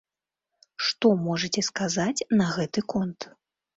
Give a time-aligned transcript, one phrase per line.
[0.85, 3.19] Што можаце сказаць на гэты конт?